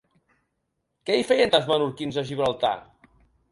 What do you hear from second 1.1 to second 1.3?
hi